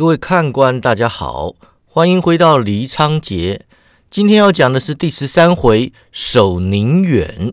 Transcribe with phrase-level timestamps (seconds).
[0.00, 1.52] 各位看官，大家好，
[1.84, 3.66] 欢迎回到黎昌节。
[4.10, 7.52] 今天要讲的是第十三回守宁远。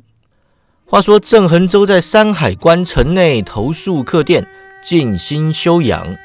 [0.86, 4.47] 话说郑恒州在山海关城内投宿客店，
[4.81, 6.15] 静心休养。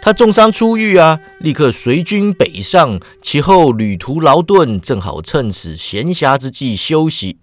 [0.00, 3.00] 他重伤出狱啊，立刻随军北上。
[3.20, 7.38] 其后旅途劳顿，正好趁此闲暇之际休息。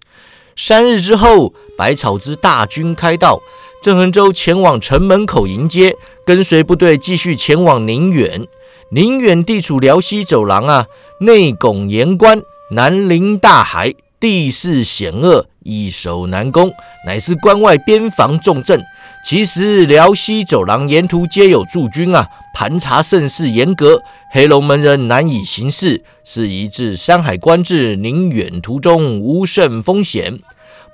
[0.55, 3.41] 三日之后，百草之大军开道，
[3.81, 5.95] 郑恒洲前往城门口迎接。
[6.23, 8.47] 跟随部队继续前往宁远。
[8.91, 10.85] 宁远地处辽西走廊啊，
[11.21, 12.41] 内拱严关，
[12.71, 16.71] 南临大海，地势险恶，易守难攻，
[17.07, 18.81] 乃是关外边防重镇。
[19.25, 30.39] 其实辽西走廊沿途皆有驻军啊，盘查甚是严格，黑龙门人难以行事，是以至山海关至宁远途中无甚风险。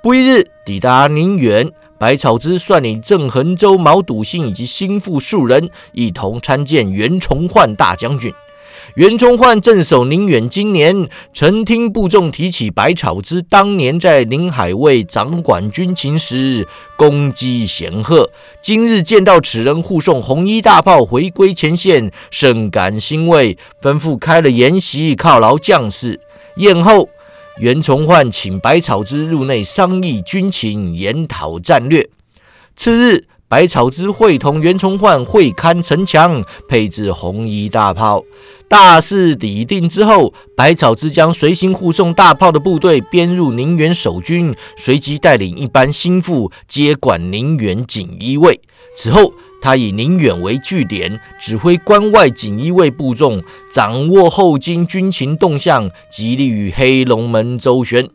[0.02, 1.70] 不一日抵达宁远。
[1.98, 8.32] 百草之率领郑恒州、毛笃信以及心腹数人，一同参见袁崇焕大将军。
[8.94, 18.30] 袁崇焕镇守宁远，今年曾听部众提起百草之当年在宁海卫掌管军情时功绩显赫，
[18.62, 26.20] 今日见到此人护送红衣大炮回归前线，甚感欣慰，吩咐开了筵席犒劳将士。
[26.56, 27.08] 宴后。
[27.60, 32.08] 袁崇焕请百草之入内商议军情，研讨战略。
[32.76, 38.22] 次日，百草之会同袁崇焕会勘城墙，配置红衣大炮。
[38.68, 48.60] 大势已定之后，百草之将随行护送大炮的部队编入宁远守军，随即带领一班心腹接管宁远锦衣卫。
[48.94, 49.32] 此后。
[49.60, 53.42] 他以宁远为据点，指挥关外锦衣卫部众，
[53.72, 58.08] 掌握后金军情动向，极力与黑龙门周旋。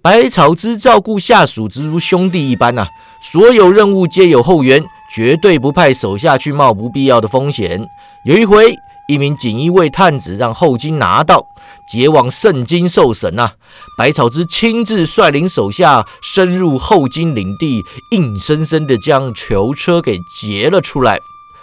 [0.00, 2.86] 百草之照顾下属，直如兄弟一般呐。
[3.20, 7.86] 所有任务皆有后援，绝对不派手下去冒不必要的风险。
[8.24, 8.76] 有一回。
[9.08, 11.42] 一名锦衣卫探子让后金拿到，
[11.90, 13.52] 结往圣经受审呐。
[13.96, 21.18] 百草之亲自率领手下深入后金领地，硬生生的将囚车给劫了出来。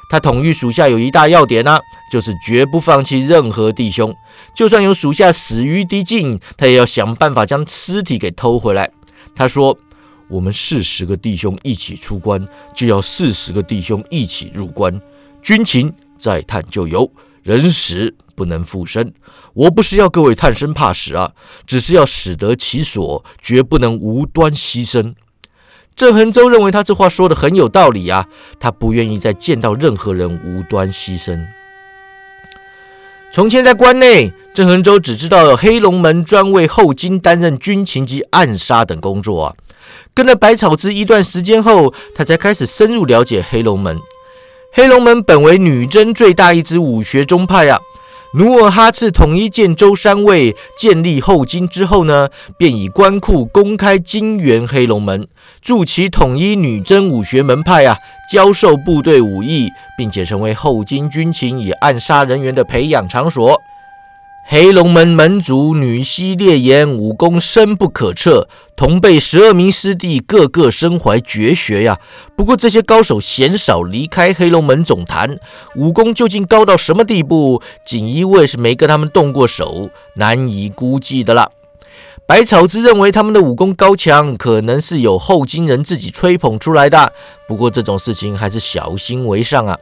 [0.09, 1.79] 他统御属下有一大要点呐，
[2.11, 4.15] 就是绝不放弃任何弟兄，
[4.55, 8.89] 就算有属下死于敌境，他也要想办法将尸体给偷回来。
[9.35, 9.77] 他说
[10.29, 14.99] ：“我们四十个弟兄一起出关，就要四十个弟兄一起入关。
[15.43, 17.07] 军情再探就有。”
[17.45, 19.13] 人死不能复生，
[19.53, 21.31] 我不是要各位贪生怕死啊，
[21.67, 25.13] 只是要死得其所，绝不能无端牺牲。
[25.95, 28.25] 郑恒洲认为他这话说的很有道理啊，
[28.59, 31.45] 他不愿意再见到任何人无端牺牲。
[33.31, 39.55] 从前在关内，郑恒洲只知道黑龙门专为后金担任军情及暗杀等工作啊，
[40.15, 43.99] 跟了百草之一段时间后，他才开始深入了解黑龙门。
[44.77, 47.79] 黑龙门本为女真最大一支武学宗派啊。
[48.33, 52.27] 努尔哈赤统一建州三卫，建立后金之后呢，
[52.57, 55.29] 便以官库公开金援黑龙门，
[55.61, 57.97] 助其统一女真武学门派啊，
[58.29, 63.57] 教授部队武艺，并且成为后金军情与暗杀人员的培养场所。
[64.47, 71.99] 黑龙门门主女西烈言，武功深不可测，同辈十二名师弟个个身怀绝学呀。
[72.37, 75.39] 不过这些高手鲜少离开黑龙门总坛，
[75.75, 81.49] 武功究竟高到什么地步，锦衣卫是没跟他们动过手，难以估计的啦。
[82.27, 87.11] 百草之认为他们的武功高强，可能是有后金人自己吹捧出来的。
[87.47, 89.79] 不过这种事情还是小心为上啊。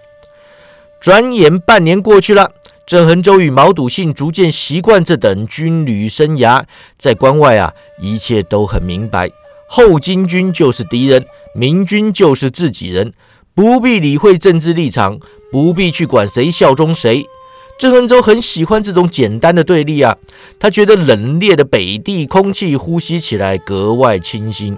[1.01, 2.53] 转眼半年过去了。
[2.85, 6.63] 郑恒洲与毛笃信逐渐习惯这等军旅生涯，
[6.97, 7.71] 在关外啊，
[8.01, 9.29] 一切都很明白。
[9.69, 13.13] 后金军就是敌人，明军就是自己人，
[13.55, 15.17] 不必理会政治立场，
[15.49, 17.25] 不必去管谁效忠谁。
[17.79, 20.17] 郑恒洲很喜欢这种简单的对立啊，
[20.59, 24.77] 他觉得冷冽的北地空气呼吸起来格外清新。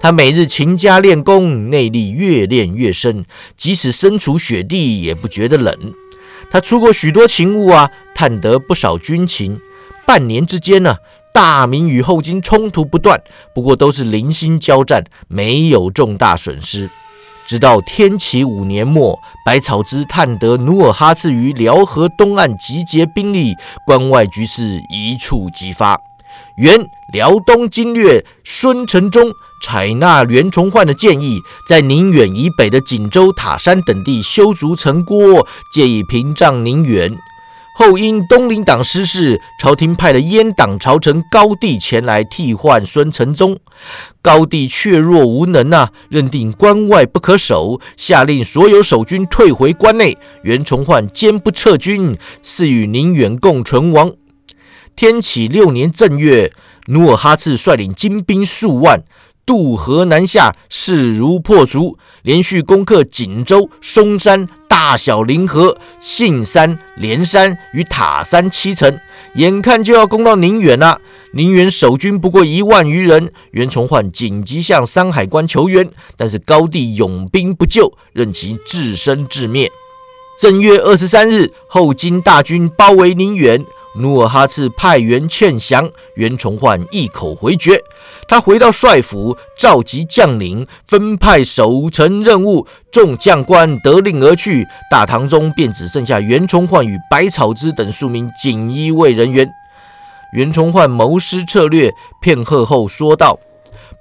[0.00, 3.24] 他每日勤加练功，内力越练越深，
[3.56, 5.94] 即使身处雪地也不觉得冷。
[6.50, 9.60] 他出过许多勤务啊，探得不少军情。
[10.06, 10.96] 半年之间呢，
[11.32, 13.20] 大明与后金冲突不断，
[13.54, 16.88] 不过都是零星交战，没有重大损失。
[17.46, 23.54] 直到天启五年末，百草之探得努尔哈赤于辽河东岸集结兵力，
[23.84, 26.00] 关外局势一触即发。
[26.56, 29.32] 原辽东经略孙承宗。
[29.62, 37.18] 采纳袁崇焕的建议，在宁远以北的锦州、塔山等地修筑城郭，借以屏障宁远。
[37.76, 43.58] 后因东林党失势，朝廷派了阉党朝臣高帝前来替换孙承宗。
[44.20, 50.18] 高帝怯弱无能啊，认定关外不可守，下令所有守军退回关内。
[50.42, 54.12] 袁崇焕坚不撤军，誓与宁远共存亡。
[54.96, 56.52] 天启六年正月，
[56.86, 59.02] 努尔哈赤率领精兵数万。
[59.46, 68.98] 渡河南下，势如破竹，连续攻克锦州、松山、大小凌河、信山、连山与塔山七城，
[69.34, 70.98] 眼看就要攻到宁远了。
[71.32, 79.70] 宁远守军不过一万余人，袁崇焕紧急向山海关求援，但是高帝拥兵不救，任其自生自灭。
[80.40, 83.62] 正月二十三日，后金大军包围宁远。
[83.96, 87.80] 努尔哈赤派员劝降，袁崇焕一口回绝。
[88.26, 92.66] 他回到帅府，召集将领，分派守城任务。
[92.90, 99.48] 众将官得令而去，大堂中便只剩下袁崇焕与百草之等数名锦衣卫人员。
[100.32, 103.38] 袁崇焕谋师策略，片刻后说道：“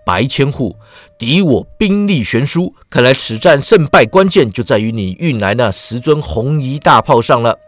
[0.05, 0.75] 白千户，
[1.17, 7.59] 敌我兵力悬殊，看来此战胜败关键就在于你运来那十尊红衣大炮上了。”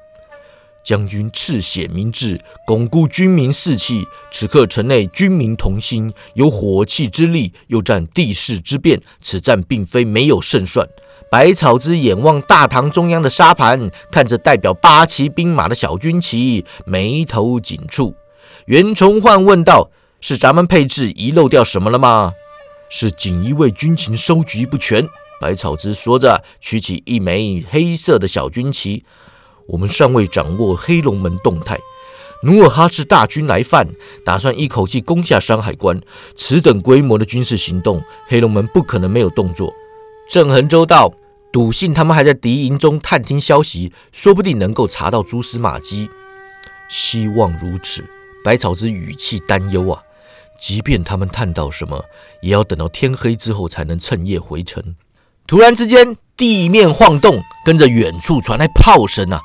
[0.85, 4.03] 将军赤血明志，巩固军民士气。
[4.31, 10.87] 此刻城内军民同心，有火器之力，又占地势之便，此战并非没有胜算。
[11.31, 18.13] 百草之眼望大堂中央的沙盘，看着代表八旗兵马的小军旗，眉头紧蹙。
[18.67, 19.89] 袁崇焕问道
[20.21, 22.33] ：“是咱们配置遗漏掉什么了吗？”
[22.89, 25.07] 是锦衣卫军情收集不全。
[25.41, 29.03] 百草之说着，取起一枚黑色的小军旗。
[29.67, 31.79] 我们尚未掌握黑龙门动态，
[32.43, 33.87] 努尔哈赤大军来犯，
[34.23, 35.99] 打算一口气攻下山海关。
[36.35, 39.73] 此等规模的军事行动，黑龙门不可能没有动作。
[40.29, 41.11] 郑恒州道，
[41.51, 46.09] 笃信他们还在敌营中探听消息，说不定能够查到蛛丝马迹。
[46.89, 48.03] 希望如此。
[48.43, 49.99] 百草之语气担忧啊，
[50.59, 52.05] 即便他们探到什么，
[52.41, 54.95] 也要等到天黑之后才能趁夜回城。
[55.47, 56.15] 突然之间。
[56.37, 59.39] 地面晃动，跟着远处传来炮声啊！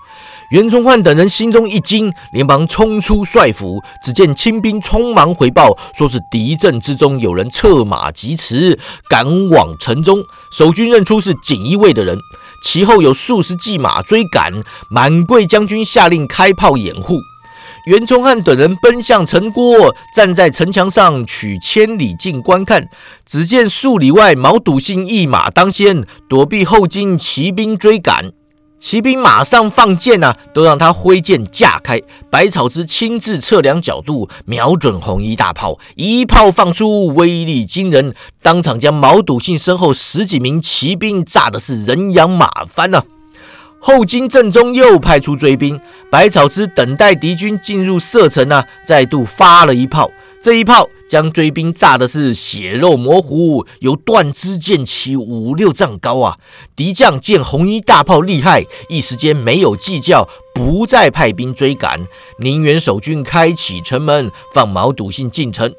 [0.51, 3.81] 袁崇焕等人心中一惊，连忙冲出帅府。
[4.05, 8.77] 只见清兵匆忙回报，说是敌阵之中有人策马疾驰，
[9.09, 10.25] 赶往城中。
[10.51, 12.19] 守军认出是锦衣卫的人，
[12.65, 14.53] 其后有数十骑马追赶。
[14.89, 17.21] 满贵将军下令开炮掩护。
[17.91, 22.89] 袁崇焕等人奔向城郭，站在城墙上取千里镜观看。
[23.27, 28.31] 只见数里外，毛笃信一马当先，躲避后金骑兵追赶。
[28.79, 32.01] 骑兵马上放箭啊，都让他挥剑架开。
[32.31, 43.03] 百草之亲自测量角度，瞄准红衣大炮，一炮放出，威力惊人，当场将毛笃信身后十几名骑兵炸的是人仰马翻啊！
[43.81, 45.81] 后金正中又派出追兵，
[46.11, 50.11] 百草之等待敌军进入射程啊，再度发了一炮。
[50.43, 56.39] 这一炮将追兵炸的是血肉模糊，有断枝剑起五六丈高啊！
[56.75, 62.07] 敌将见红衣大炮厉害，一时间没有计较，不再派兵追赶。
[62.39, 65.75] 宁远守军开启城门，放毛笃信进城。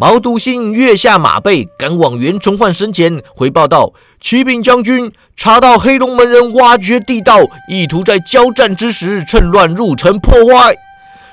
[0.00, 3.92] 毛笃信跃下马背，赶往袁崇焕身前，回报道
[4.22, 10.72] ：“启禀将军，查到黑龙门人挖掘地道，意图在交战之时趁乱入城破坏。”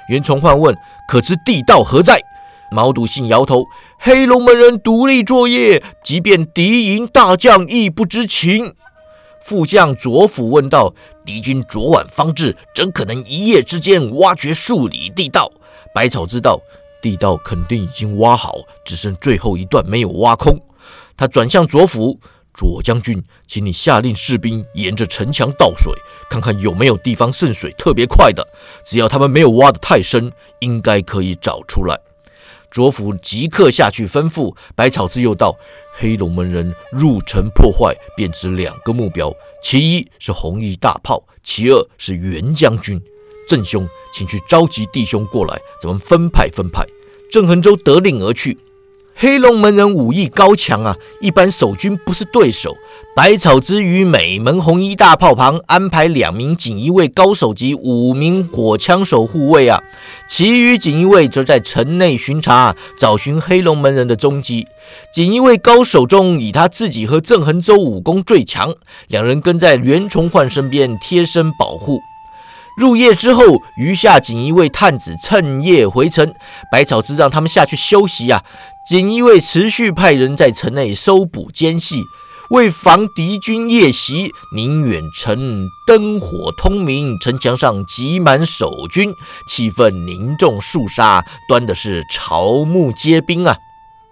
[0.10, 0.76] 袁崇焕问
[1.08, 2.20] ：“可知地道何在？”
[2.74, 3.64] 毛笃信摇头
[4.02, 8.74] ：“黑龙门人独立作业，即便敌营大将亦不知情。”
[9.46, 10.92] 副将左辅问道
[11.24, 15.52] ：“敌军昨晚方至，怎可能一夜之间挖掘数里地道？”
[15.94, 16.60] 百草知道。
[17.06, 20.60] 地道肯定已经挖好，只剩最后一段没有挖空。
[21.16, 22.20] 他转向左辅，
[22.52, 25.94] 左将军，请你下令士兵沿着城墙倒水，
[26.28, 28.44] 看看有没有地方渗水特别快的。
[28.84, 30.32] 只要他们没有挖得太深，
[30.62, 31.96] 应该可以找出来。
[32.72, 34.56] 左辅即刻下去吩咐。
[34.76, 35.56] 百草之又道：
[35.96, 39.32] 黑龙门人入城破坏，便指两个目标，
[39.62, 43.00] 其一是红衣大炮，其二是袁将军。
[43.48, 46.86] 郑兄，请去召集弟兄过来，咱们分派分派。
[47.30, 48.58] 郑恒洲得令而去。
[49.18, 52.76] 黑龙门人武艺高强啊，一般守军不是对手。
[53.16, 59.82] 百草之于每门红衣大炮旁安排两名锦衣卫高手及五名火枪手护卫啊，
[60.28, 64.68] 其余锦衣卫则在城内巡查，找寻黑龙门人的踪迹。
[65.14, 68.74] 锦衣卫高手中，以他自己和郑恒洲武功最强，
[69.08, 72.02] 两人跟在袁崇焕身边贴身保护。
[72.76, 76.34] 入夜之后，余下锦衣卫探子趁夜回城，
[76.72, 78.44] 百草之让他们下去休息呀。
[78.88, 82.04] 锦衣卫持续派人在城内搜捕奸细。
[82.52, 89.12] 为防敌军夜袭，宁远城灯火通明，城墙上挤满守军，
[89.48, 93.58] 气氛凝重肃杀，端的是朝暮皆兵啊！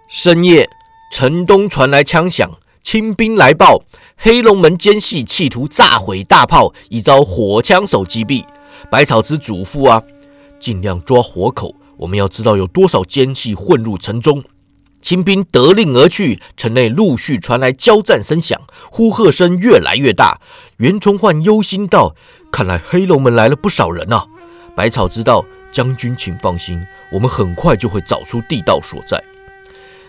[0.08, 0.68] 深夜，
[1.12, 2.50] 城东传来枪响，
[2.82, 3.84] 清兵来报，
[4.16, 8.44] 黑龙门奸细企图炸毁大炮，已遭火枪手击毙。
[8.90, 10.02] 百草之嘱咐啊，
[10.58, 14.42] 尽量抓活口，我们要知道有多少奸细混入城中。
[15.02, 18.58] 清兵得令而去，城内陆续传来交战声响，
[18.90, 20.40] 呼喝声越来越大。
[20.78, 22.14] 袁崇焕忧心道
[22.50, 24.26] ：“看来黑龙门来了不少人啊！”
[24.74, 29.22] 百草知道，将军请放心，我们很快就会找出地道所在。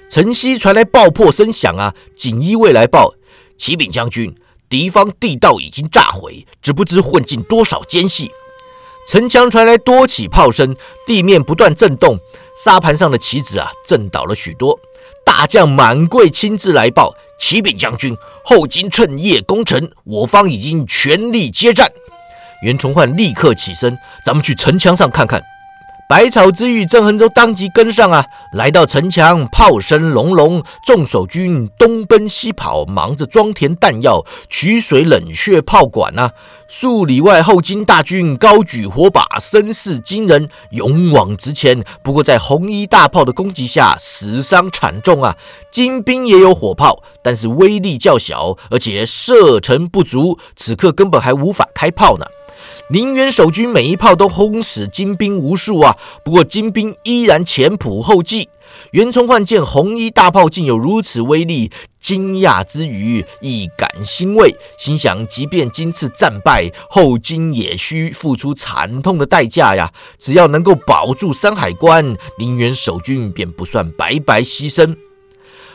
[0.07, 1.93] 城西传来爆破声响啊！
[2.15, 3.15] 锦衣卫来报
[3.57, 4.34] ：“启禀将军，
[4.69, 8.31] 敌方地道已经炸毁，只不知混进多少奸细。”
[9.07, 12.19] 城墙传来多起炮声，地面不断震动，
[12.63, 14.79] 沙盘上的棋子啊震倒了许多。
[15.24, 21.91] 大将满贵亲自来报：“启禀将军，后金趁夜攻城，我方已经全力接战。”
[22.63, 25.41] 袁崇焕立刻起身：“咱们去城墙上看看。”
[26.07, 36.33] 百草之玉、郑恒洲当即跟上啊，来到城墙，炮声隆隆，众守军东奔西跑，忙着装填弹药、取水冷却炮管啊。
[36.67, 41.83] 数里外，后金大军高举火把，声势惊人，勇往直前。
[42.03, 45.35] 不过，在红衣大炮的攻击下，死伤惨重啊。
[45.71, 52.27] 金兵也有火炮，但是威力较小，而且射程不足，此刻根本还无法开炮呢。
[52.89, 55.98] 宁远守军每一炮都轰死金兵无数啊！
[56.24, 58.48] 不过金兵依然前仆后继。
[58.92, 69.92] 袁崇焕见红衣大炮竟有如此威力，惊讶之余亦感欣慰，心想：即便今次战败，后金也需付出惨痛的代价呀！
[70.20, 74.96] 只要能够保住山海关，宁远守军便不算白白牺牲。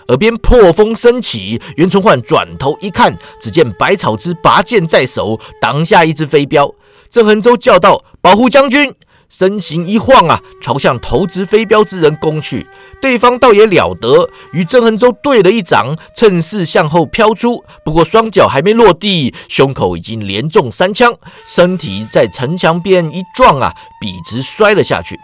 [0.07, 6.73] 耳边破风升起，袁崇焕转头一看，只见百草之拔剑在手，挡下一只飞镖。
[7.11, 8.95] 郑恒洲叫道：“保护将军！”
[9.29, 12.67] 身形一晃啊，朝向投掷飞镖之人攻去。
[13.01, 17.63] 对方倒也了得，与郑恒洲对了一掌，趁势向后飘出。
[17.85, 21.15] 不过双脚还没落地，胸口已经连中三枪，
[21.47, 25.17] 身体在城墙边一撞啊，笔直摔了下去。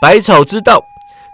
[0.00, 0.80] 百草知道，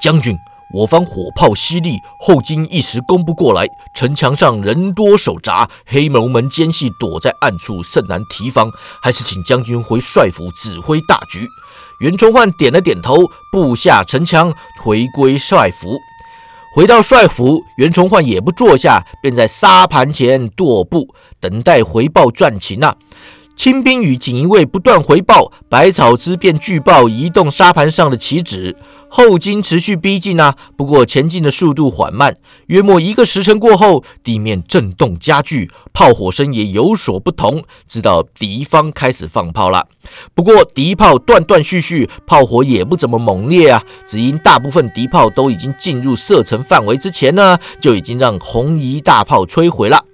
[0.01, 0.39] 将军。
[0.75, 3.67] 我方火炮犀利，后金一时攻不过来。
[3.95, 8.71] 城墙上人多手杂，黑龙门奸细躲在暗处，甚难提防。
[9.03, 11.49] 还是请将军回帅府指挥大局。
[12.01, 13.17] 袁崇焕点了点头，
[13.51, 15.99] 布下城墙，回归帅府。
[16.75, 21.09] 回到帅府，袁崇焕也不坐下，便在沙盘前踱步，
[21.41, 22.95] 等待回报战情啊。
[23.57, 28.77] 清兵与锦衣卫不断回报，百草之便据报移动沙盘上的棋子。
[29.11, 32.37] 后金持续逼近啊，不过前进的速度缓慢。
[32.67, 39.87] 约莫一个时辰过后，地面震动加剧，炮火声也有所不同，知道敌方开始放炮了。
[40.35, 43.83] 不过敌炮断断续续，炮火也不怎么猛烈啊。
[44.07, 50.05] 只因大部分敌炮都已经进入射程范围之前呢，就已经让红衣大炮摧毁了。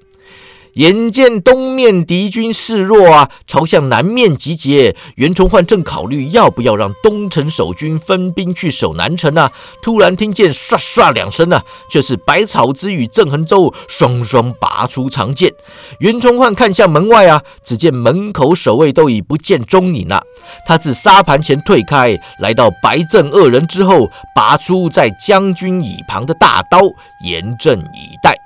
[0.74, 4.96] 眼见东面敌军势弱啊，朝向南面集结。
[5.16, 9.50] 袁崇焕正考虑要不要让东城守军分兵去守南城呢，
[9.82, 15.52] 突然听见唰唰两声啊，却是百草之与郑恒洲双双拔出长剑。
[16.00, 20.22] 袁崇焕看向门外啊，只见门口守卫都已不见踪影了。
[20.66, 26.80] 他自沙盘前退开，来到白郑二人之后，拔出在将军椅旁的大刀，
[27.24, 28.43] 严阵以待。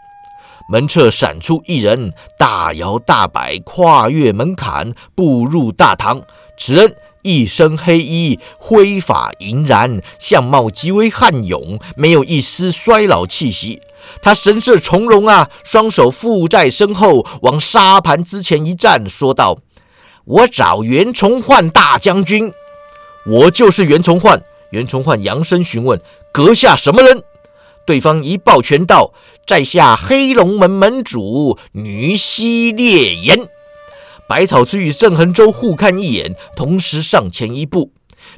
[0.70, 6.20] 门侧闪出一人，大摇大摆跨越门槛，步入大堂。
[6.58, 13.80] 此人一身黑衣，挥发银然，相貌极为悍勇，没有一丝衰老气息。
[14.20, 19.58] 他神色从容啊，双手负在身后，往沙盘之前一站，说道
[20.26, 22.52] ：“我找袁崇焕大将军。
[23.26, 25.98] ”“我就是袁崇焕。”袁崇焕扬声询问
[26.30, 27.22] ：“阁下什么人？”
[27.86, 29.12] 对方一抱拳道
[29.48, 33.48] ：“在下黑龙门门主女西烈炎。”
[34.28, 37.90] 百草之与郑恒洲互看一眼，同时上前一步。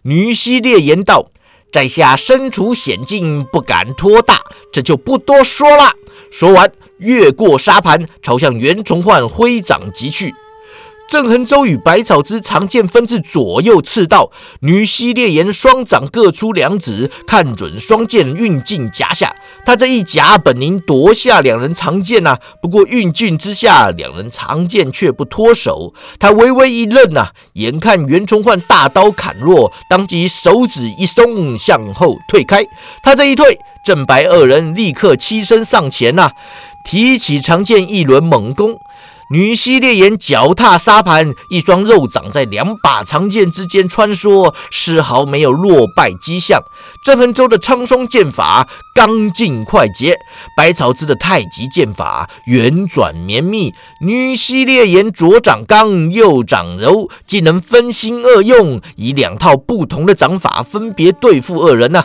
[0.03, 1.33] 女西烈炎道
[1.73, 4.39] ：“在下身处险境，不敢托大，
[4.73, 5.91] 这就不多说了。”
[6.31, 10.33] 说完，越过沙盘，朝向袁崇焕挥掌即去。
[11.11, 19.35] 郑恒洲与百草之长剑分至左右刺道，女西烈炎双掌各出两指，看准双剑运劲夹下。
[19.67, 25.93] 他这一夹，本应夺下两人长剑呐，不过运劲之下，两人长剑却不脱手。
[26.21, 32.65] 他微微一愣呐，眼看袁崇焕大刀砍落，当即手指一松，向后退开。
[33.03, 33.59] 他这一退。
[33.83, 36.31] 郑白二人立刻欺身上前呐，
[36.85, 38.79] 提起长剑一轮猛攻。
[39.33, 46.61] 女西烈焰脚踏沙盘，一双肉掌在两把长剑之间穿梭，丝毫没有落败迹象。
[47.05, 50.19] 郑恒洲的苍松剑法刚劲快捷，
[50.57, 53.73] 百草枝的太极剑法圆转绵密。
[54.01, 62.05] 女西烈焰左掌刚，右掌柔，既能分心二用，以两套不同的掌法分别对付二人呐。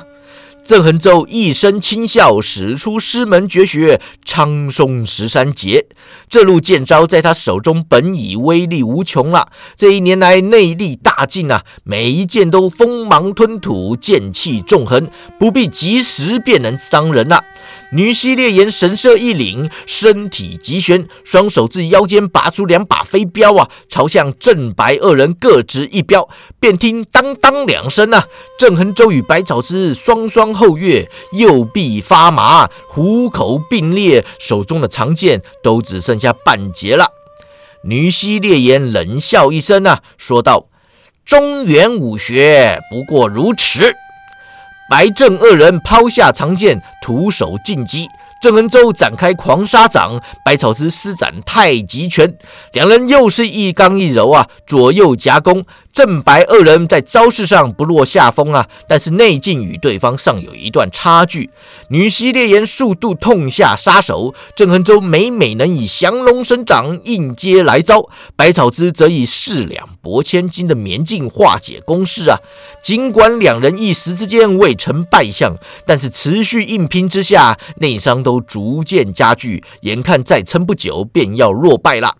[0.65, 5.85] 郑恒洲一声轻笑，使出师门绝学苍松十三节。
[6.27, 9.49] 这路剑招在他手中本已威力无穷了。
[9.75, 15.07] 这一年来内力大进啊，每一剑都锋芒吞吐，剑气纵横，
[15.39, 17.43] 不必及时便能伤人了。
[17.91, 26.27] 女西烈焰神色一凛，身体急旋，双手自腰间拔出两把飞镖啊，朝向郑白二人各执一镖。
[26.59, 28.27] 便听当当两声啊，
[28.59, 37.05] 郑恒洲与百草之双双后跃，右臂发麻，虎口并裂，手中的长剑都只剩下半截了。
[37.83, 40.67] 女西烈焰冷笑一声啊，说道
[41.23, 43.93] ：“中原武学不过如此。”
[44.89, 48.07] 白郑二人抛下长剑，徒手进击。
[48.41, 52.37] 郑恩洲展开狂杀掌，百草师施展太极拳，
[52.73, 55.65] 两人又是一刚一柔啊，左右夹攻。
[55.95, 61.49] 正白二人在招式上不落下风啊，但是内劲与对方尚有一段差距。
[61.87, 72.39] 女西烈焰速度痛下杀手，郑恒洲每每能以降龙神掌应接来招，百草枝则以四两拨千斤的绵劲化解攻势啊。
[72.83, 75.55] 尽管两人一时之间未成败相，
[75.87, 82.17] 但是持续硬拼之下，内伤都逐渐加剧，眼看再撑不久便要落败了。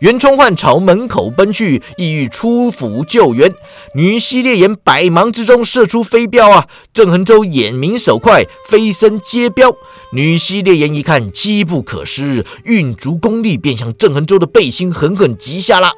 [0.00, 3.54] 袁崇焕朝门口奔去，意欲出府救援。
[3.94, 6.66] 女西烈眼百忙之中射出飞镖啊！
[6.92, 9.74] 郑恒洲眼明手快，飞身接镖。
[10.14, 15.90] 女西烈焰一看机不可失，运足功力便向郑恒洲的背心狠狠击下了。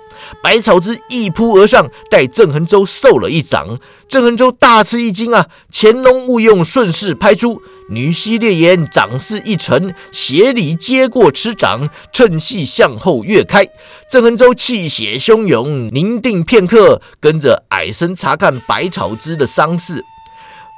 [0.42, 5.48] 百草枝一扑而上，待郑恒洲受了一掌，郑恒洲大吃一惊啊！
[5.70, 7.60] 潜龙勿用，顺势拍出。
[7.90, 13.66] 女西烈焰掌势一沉，斜里接过持掌，趁隙向后跃开。
[14.10, 20.02] 郑恒洲气血汹涌，凝定片刻，跟着矮身查看百草枝的伤势。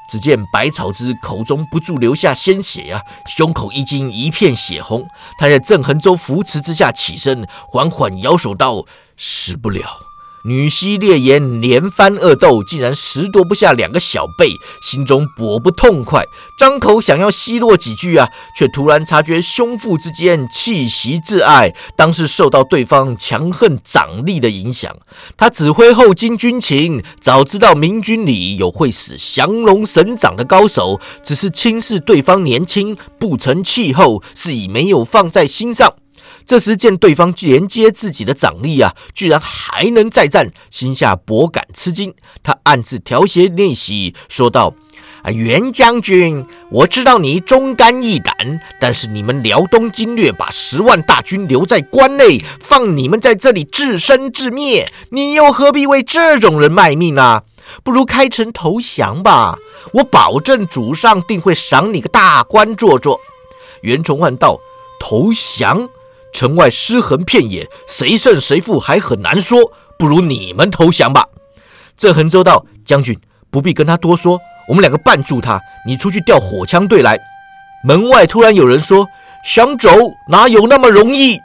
[0.09, 5.07] 只见百草之口中不住流下鲜血呀，胸口一惊，一片血红。
[5.39, 8.85] 他在郑恒洲扶持之下起身，缓缓摇手道
[9.17, 9.87] ：“死不了。”
[10.43, 16.25] 女西烈焰连番恶斗，竟然拾夺不下两个小辈，心中颇不痛快，
[16.59, 24.97] 张口想要奚落几句啊，却突然察觉胸腹之间气息自爱，当是受到对方强横掌力的影响。
[25.37, 35.95] 他指挥后金军情，早知道明军里有会使降龙神掌的高手，只是轻视对方年轻，不成气候，是以没有放在心上。
[36.49, 42.15] 这时见对方连接自己的掌力啊，居然还能再战，心下颇感吃惊。
[42.43, 44.73] 他暗自调协练习，说道
[45.23, 48.35] ：“啊，袁将军，我知道你忠肝义胆，
[48.81, 57.43] 但是你们辽东经略把十万大军留在关内，放你们在这里自生自灭，你又何必为这种人卖命呢？
[57.85, 59.59] 不如开城投降吧，
[59.93, 63.21] 我保证主上定会赏你个大官做做。”
[63.85, 64.59] 袁崇焕道
[64.99, 65.87] ：“投降？”
[66.33, 69.73] 城外尸横遍野，谁胜谁负还很难说。
[69.99, 71.27] 不如你们投降吧。
[71.97, 73.19] 郑恒州道：“将军
[73.51, 74.39] 不必跟他多说，
[74.69, 77.19] 我们两个绊住他，你出去调火枪队来。”
[77.85, 79.07] 门外突然有人说
[79.45, 79.91] ：“想走
[80.29, 81.39] 哪有那么容易？”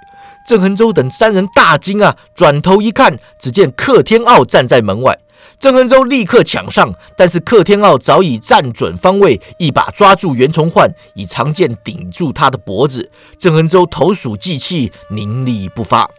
[0.48, 5.18] 郑恒州等三人大惊啊，转头一看，只见克天傲站在门外。
[5.60, 13.10] 郑恩洲立刻抢上，但是克天傲早已站准方位，一把抓住袁崇焕，以长剑顶住他的脖子。
[13.40, 16.10] 郑恩洲投鼠忌器，凝力不发。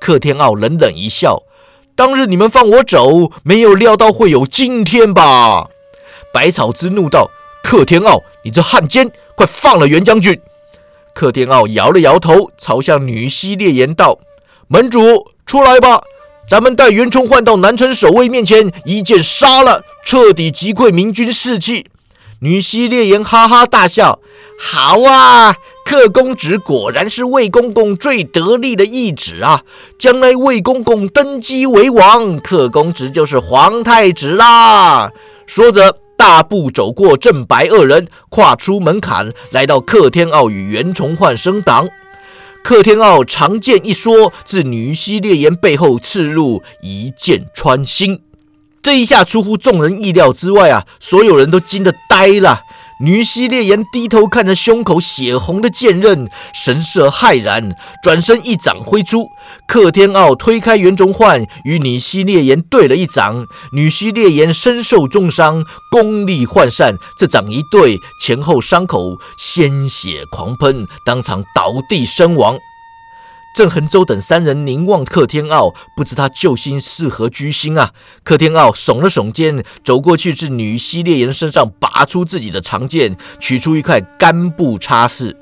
[0.00, 1.42] 克天傲冷冷一笑
[1.94, 5.68] ：“当日你们放我走，没有料到会有今天吧？”
[6.32, 7.30] 百草之怒道
[7.62, 10.40] ：“克天傲，你这汉奸，快放了袁将军！”
[11.12, 14.18] 克天傲摇了摇头，朝向女西烈言道
[14.68, 16.02] ：“门主，出来吧。”
[16.48, 21.86] 咱们带袁崇焕到南城守卫面前，一剑杀了，彻底击溃明军士气。
[22.38, 24.20] 女婿烈焰哈哈大笑
[24.60, 29.62] ：“好啊，克公子果然是魏公公最得力的义子啊！
[29.98, 35.10] 将来魏公公登基为王，克公子就是皇太子啦！”
[35.48, 41.88] 说着，大步走过正白二人，跨出门槛，来到克天傲与袁崇焕身旁。
[42.66, 48.22] 克天傲长剑一说，自女西烈焰背后刺入，一剑穿心。
[48.82, 50.84] 这一下出乎众人意料之外啊！
[50.98, 52.62] 所有人都惊得呆了。
[52.98, 59.28] 女西烈炎低头看着胸口血红的剑刃，神色骇然，转身一掌挥出。
[59.68, 63.46] 克天傲推开袁崇焕，与女西烈炎对了一掌。
[63.72, 72.56] 女西烈炎身受重伤，功力涣散，这掌一对，前后伤口鲜血狂喷，当场倒地身亡。
[73.56, 77.90] 郑恒洲等三人凝望克天傲，不知他救星是何居心啊！
[78.22, 85.34] 克天傲耸了耸肩，走过去至女西烈人身上，拔出自己的长剑，取出一块干布擦拭。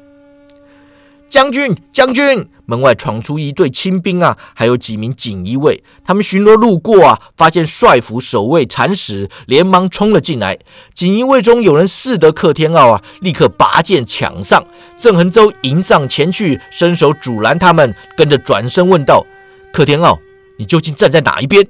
[1.29, 2.49] 将军，将军！
[2.67, 5.83] 门外闯出一队清兵啊，还有几名锦衣卫。
[6.03, 10.59] 他们巡逻路过啊，发现帅府守卫惨死，连忙冲了进来。
[10.95, 14.65] 锦衣卫中有人识得克天傲啊，立刻拔剑抢上。
[14.97, 19.27] 郑恒洲迎上前去，伸手阻拦他们，跟着转身问道
[19.71, 20.19] ：“克天傲，
[20.57, 21.67] 你究竟站在哪一边？”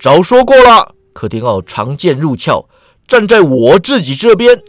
[0.00, 0.94] 早说过了。
[1.12, 2.66] 克天傲长剑入鞘，
[3.06, 4.62] 站在我自己这边。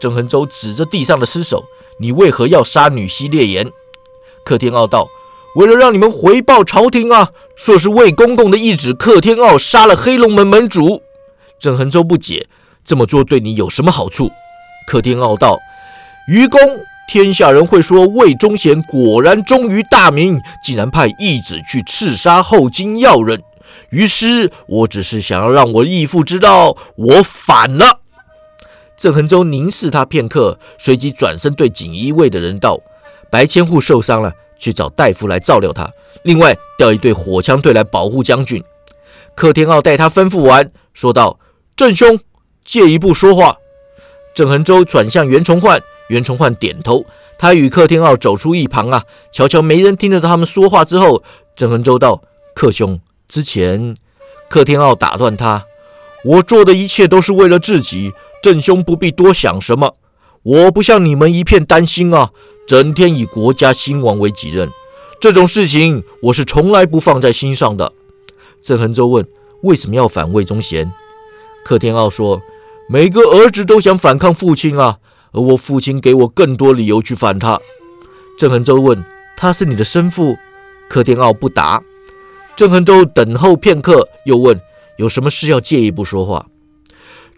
[0.00, 1.64] 郑恒洲指着地上的尸首。
[2.00, 3.70] 你为何要杀女婿烈言？
[4.42, 5.06] 克天傲道
[5.56, 11.02] ：“为了让你们回报朝廷啊，说是魏公公的懿旨，克天傲杀了黑龙门门主。”
[11.60, 12.48] 郑恒洲不解
[12.82, 14.30] ：“这么做对你有什么好处？”
[14.88, 15.58] 克天傲道
[16.26, 16.58] ：“愚公，
[17.06, 23.42] 天下人会说魏忠贤果然忠于大明，竟然派懿旨去刺杀后金要人。
[23.90, 27.99] 于是，我只是想要让我义父知道我反了。”
[29.00, 32.78] 郑恒洲凝视他片刻，随即转身对锦衣卫的人道
[33.32, 35.90] ：“白千户受伤了，去找大夫来照料他。
[36.24, 38.62] 另外，调一队火枪队来保护将军。”
[39.34, 41.38] 柯天傲待他吩咐完，说道
[41.74, 42.20] ：“郑兄，
[42.62, 43.56] 借一步说话。”
[44.36, 47.02] 郑恒洲转向袁崇焕，袁崇焕点头。
[47.38, 51.22] 他与柯天傲走出一旁啊，瞧瞧没人听得到他们说话之后，
[51.56, 52.22] 郑恒洲道
[52.54, 53.96] ：“柯兄，之前……”
[54.50, 55.64] 柯天傲打断他
[56.22, 59.96] ：“我做的一切都是为了自己。”郑兄不必多想什么，
[60.42, 62.30] 我不像你们一片担心啊，
[62.66, 64.70] 整天以国家兴亡为己任，
[65.20, 67.92] 这种事情我是从来不放在心上的。
[68.62, 69.26] 郑恒洲问
[69.62, 70.90] ：“为什么要反魏忠贤？”
[71.64, 72.40] 柯天傲说
[72.88, 74.98] ：“每个儿子都想反抗父亲啊，
[75.32, 77.60] 而我父亲给我更多理由去反他。”
[78.38, 79.04] 郑恒洲问
[79.36, 80.36] ：“他是你的生父？”
[80.88, 81.82] 柯天傲不答。
[82.56, 84.58] 郑恒洲等候片刻，又问
[84.96, 86.46] ：“有什么事要借一步说话？”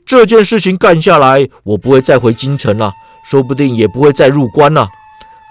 [0.05, 2.93] 这件事情干下来，我不会再回京城了，
[3.25, 4.89] 说不定也不会再入关了。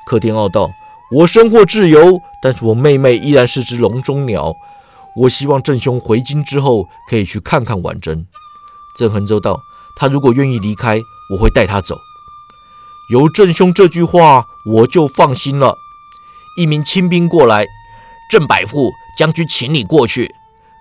[0.05, 0.69] 柯天傲道
[1.11, 4.53] ：“我生活自由，但是我妹妹依然是只笼中鸟。
[5.15, 8.25] 我希望郑兄回京之后可以去看看婉珍。”
[8.97, 9.59] 郑恒洲道
[9.95, 10.99] ：“他如果愿意离开，
[11.31, 11.97] 我会带他走。
[13.11, 15.75] 有郑兄这句话，我就放心了。”
[16.59, 17.65] 一名亲兵过来
[18.29, 20.29] ：“郑百户将军，请你过去。”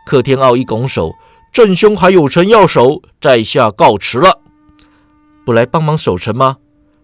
[0.04, 1.14] 柯天傲一拱手。
[1.52, 4.40] 郑兄还有城要守，在下告辞了。
[5.44, 6.58] 不来帮忙守城吗？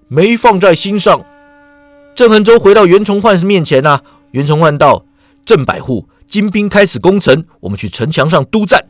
[0.09, 1.21] 没放在心上。
[2.15, 4.01] 郑恒洲回到袁崇焕面前呐。
[4.31, 5.05] 袁崇焕道
[5.45, 8.85] ：“郑百户，金兵开始攻城，我们去城墙上督战。”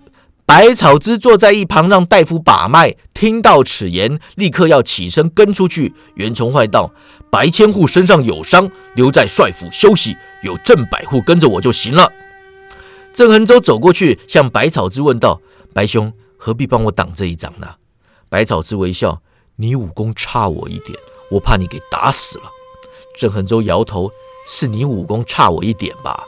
[0.45, 2.95] 百草之坐在一旁，让大夫把脉。
[3.15, 5.95] 听到此言，立刻要起身跟出去。
[6.15, 6.93] 袁崇焕道
[7.31, 12.13] ：“白千户身上有伤，留在帅府休息，有郑百户跟着我就行了。”
[13.13, 15.41] 郑恒洲走过去，向百草之问道
[15.77, 17.69] ：“白兄，何必帮我挡这一掌呢？”
[18.31, 19.21] 百草之微笑
[19.57, 20.99] ：“你武功差我一点，
[21.31, 22.45] 我怕你给打死了。”
[23.21, 24.11] 郑恒洲摇头
[24.49, 26.25] ：“是你武功差我一点吧？”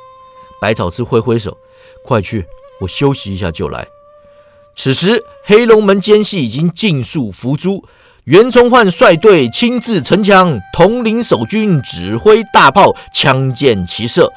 [0.61, 1.57] 百草之挥挥手
[2.05, 2.45] ：“快去，
[2.83, 3.89] 我休息一下就来。”
[4.77, 7.83] 此时，黑龙门奸细已经尽数伏诛。
[8.25, 14.31] 袁崇焕率队亲自城墙，统领守军，指挥大炮，枪箭齐射。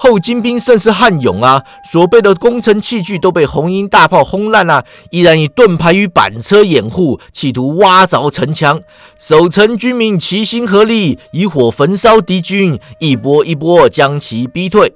[0.00, 8.80] 后金兵甚是悍勇啊，所备的攻城器具都被红缨大炮轰烂了，依然以盾牌与板车掩护，企图挖凿城墙。
[9.18, 14.94] 守城军民齐心合力，以火焚烧敌军，一波一波将其逼退。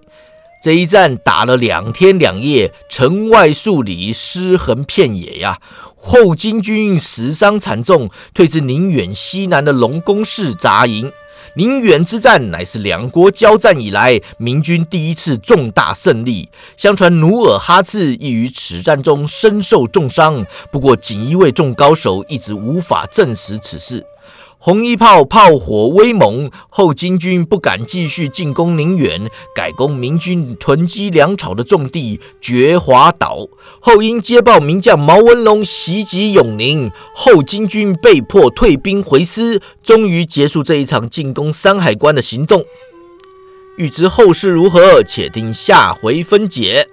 [0.62, 5.59] 这一战打了两天两夜，城外数里尸横遍野呀。
[5.97, 11.11] 后金军死伤惨重，退至宁远西南的龙宫市扎营。
[11.55, 16.49] 宁远之战乃是两国交战以来明军第一次重大胜利。
[16.77, 24.07] 相传努尔哈赤亦于此战中身受重伤，不过锦衣卫众高手一直无法证实此事。
[24.64, 33.48] 红衣炮炮火威猛，后金军不敢继续进攻宁远，改攻明军囤积粮草的重地觉华岛。
[33.81, 42.64] 后因接报名将毛文龙袭击永宁，后金军被迫退兵回师，终于结束这一场进攻山海关的行动。
[43.77, 46.87] 欲知后事如何，且听下回分解。